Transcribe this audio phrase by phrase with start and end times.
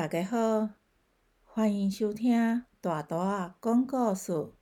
[0.00, 0.70] 大家好，
[1.44, 4.54] 欢迎收听大大啊讲故事。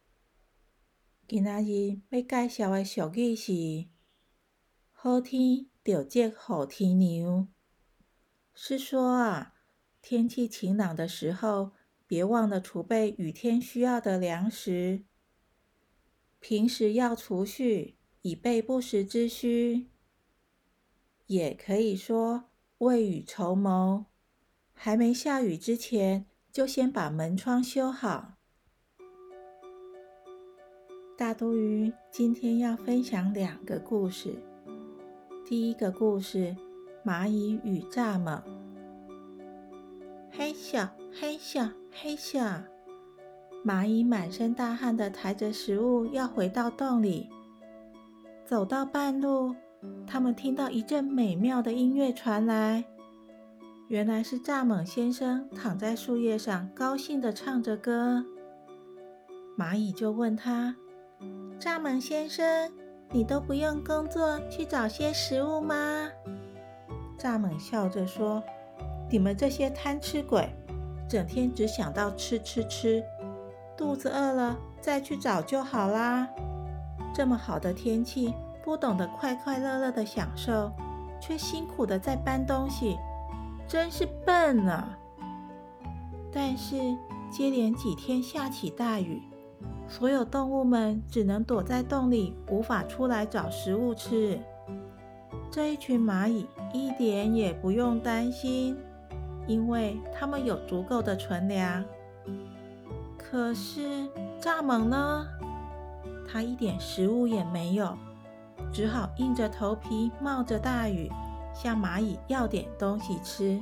[1.28, 3.86] 今仔日要介绍的俗语是
[4.90, 7.46] “好天就接好天娘”，
[8.52, 9.54] 是说啊，
[10.02, 11.70] 天气晴朗的时候，
[12.08, 15.04] 别忘了储备雨天需要的粮食。
[16.40, 19.86] 平时要储蓄，以备不时之需。
[21.26, 24.06] 也可以说未雨绸缪。
[24.80, 28.34] 还没下雨之前，就先把门窗修好。
[31.16, 34.36] 大都鱼今天要分享两个故事。
[35.44, 36.54] 第一个故事：
[37.04, 38.40] 蚂蚁与蚱蜢。
[40.30, 42.62] 嘿咻嘿咻嘿咻，
[43.66, 47.28] 蚂蚁满身大汗的抬着食物要回到洞里。
[48.46, 49.56] 走到半路，
[50.06, 52.84] 他们听到一阵美妙的音乐传来。
[53.88, 58.22] 原来是蚱蜢先生躺在树叶上，高兴地唱着歌。
[59.56, 60.76] 蚂蚁就问他
[61.58, 62.70] ：“蚱蜢先生，
[63.10, 65.74] 你都不用工作去找些食物吗？”
[67.18, 68.42] 蚱蜢笑着说
[69.10, 70.46] ：“你们这些贪吃鬼，
[71.08, 73.02] 整天只想到吃吃吃，
[73.74, 76.28] 肚子饿了再去找就好啦。
[77.14, 80.70] 这么好的天气，不懂得快快乐乐的享受，
[81.22, 82.98] 却辛苦的在搬东西。”
[83.68, 84.98] 真是笨啊！
[86.32, 86.76] 但是
[87.30, 89.22] 接连几天下起大雨，
[89.86, 94.40] 所有动物们只能躲在洞里，无法出来找食物吃。
[95.50, 98.74] 这一群蚂蚁一点也不用担心，
[99.46, 101.84] 因为它们有足够的存粮。
[103.18, 104.08] 可是
[104.40, 105.26] 蚱蜢呢？
[106.26, 107.94] 它一点食物也没有，
[108.72, 111.10] 只好硬着头皮冒着大雨。
[111.60, 113.60] 向蚂蚁要点东西吃。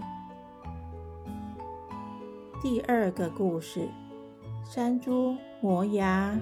[2.63, 3.89] 第二个故事：
[4.67, 6.39] 山猪磨牙。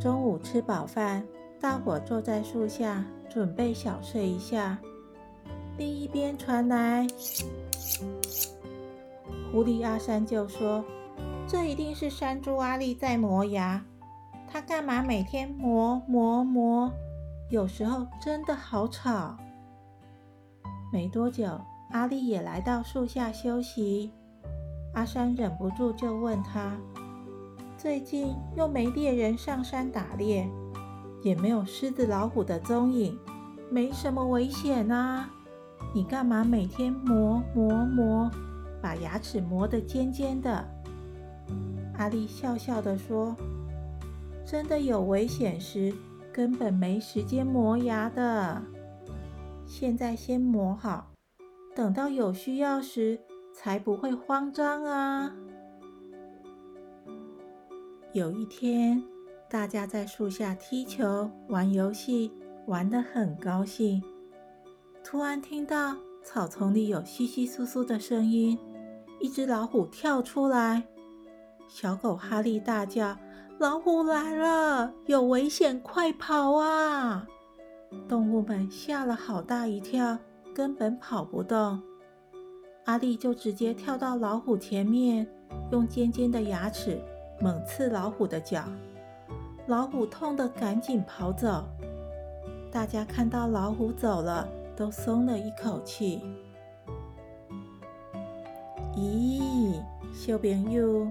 [0.00, 1.24] 中午吃饱饭，
[1.60, 4.76] 大伙坐在树下准备小睡一下。
[5.78, 7.06] 另一边传来，
[9.52, 10.84] 狐狸阿三就说
[11.46, 13.80] ：“这一定是山猪阿力在磨牙。
[14.48, 16.92] 他干嘛每天磨磨磨？
[17.54, 19.36] 有时候真的好吵。”
[20.92, 21.60] 没多久，
[21.92, 24.12] 阿丽也来到树下休息。
[24.94, 26.76] 阿山忍不住就问他
[27.78, 30.48] ：“最近又没猎人上山打猎，
[31.22, 33.16] 也没有狮子、老虎的踪影，
[33.70, 35.30] 没什么危险啊？
[35.94, 38.28] 你干嘛每天磨磨磨，
[38.82, 40.64] 把牙齿磨得尖尖的？”
[41.98, 43.36] 阿丽笑笑地说
[44.44, 45.94] ：“真的有危险时，
[46.34, 48.60] 根本没时间磨牙的。”
[49.64, 51.12] 现在先磨好，
[51.76, 53.20] 等到有需要时
[53.54, 55.32] 才不会慌张啊。
[58.12, 59.02] 有一天，
[59.48, 62.32] 大家在树下踢球、玩游戏，
[62.66, 64.02] 玩得很高兴。
[65.02, 68.58] 突然听到草丛里有窸窸窣窣的声音，
[69.20, 70.84] 一只老虎跳出来。
[71.68, 73.16] 小狗哈利大叫
[73.58, 77.26] ：“老虎来了，有危险，快跑啊！”
[78.08, 80.18] 动物们吓了好大一跳，
[80.54, 81.80] 根本跑不动。
[82.84, 85.26] 阿丽就直接跳到老虎前面，
[85.70, 87.00] 用尖尖的牙齿
[87.40, 88.64] 猛刺老虎的脚。
[89.66, 91.64] 老虎痛得赶紧跑走。
[92.70, 96.20] 大家看到老虎走了，都松了一口气。
[98.96, 99.80] 咦，
[100.12, 101.06] 小朋友，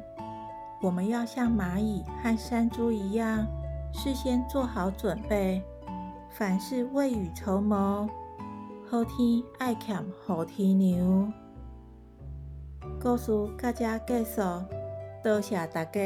[0.83, 3.47] 我们要像蚂蚁和山猪一样，
[3.93, 5.63] 事先做好准备。
[6.29, 8.09] 凡事未雨绸缪，
[8.91, 11.31] 好天爱欠好天娘。
[13.01, 14.41] 故事到这结束，
[15.23, 16.01] 多谢大家。